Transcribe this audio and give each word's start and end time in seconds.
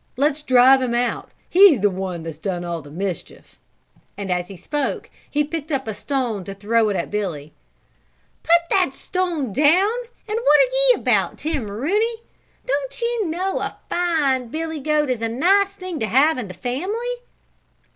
Let's 0.17 0.41
drive 0.41 0.81
him 0.81 0.95
out; 0.95 1.29
he 1.47 1.75
is 1.75 1.81
the 1.81 1.89
one 1.91 2.23
that 2.23 2.29
has 2.29 2.39
done 2.39 2.65
all 2.65 2.81
the 2.81 2.89
mischief," 2.89 3.59
and 4.17 4.31
as 4.31 4.47
he 4.47 4.57
spoke 4.57 5.11
he 5.29 5.43
picked 5.43 5.71
up 5.71 5.87
a 5.87 5.93
stone 5.93 6.43
to 6.45 6.55
throw 6.55 6.89
at 6.89 7.11
Billy. 7.11 7.53
"Put 8.41 8.67
down 8.71 8.89
that 8.89 8.95
stone 8.95 9.45
and 9.49 10.39
what 10.39 10.59
are 10.59 10.73
ye 10.89 10.95
about, 10.95 11.37
Tim 11.37 11.69
Rooney? 11.69 12.23
Don't 12.65 12.99
ye 12.99 13.25
know 13.25 13.59
a 13.59 13.77
fine 13.91 14.47
Billy 14.47 14.79
goat 14.79 15.11
is 15.11 15.21
a 15.21 15.29
nice 15.29 15.73
thing 15.73 15.99
to 15.99 16.07
have 16.07 16.39
in 16.39 16.47
the 16.47 16.55
family? 16.55 17.17